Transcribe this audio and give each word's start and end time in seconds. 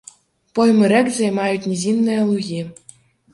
Поймы 0.59 0.87
рэк 0.93 1.11
займаюць 1.17 1.69
нізінныя 1.73 2.25
лугі. 2.31 2.65